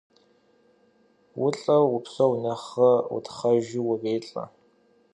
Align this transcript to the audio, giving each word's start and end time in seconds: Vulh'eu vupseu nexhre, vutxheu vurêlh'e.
Vulh'eu 1.37 1.83
vupseu 1.91 2.31
nexhre, 2.43 2.91
vutxheu 3.09 3.57
vurêlh'e. 3.85 4.43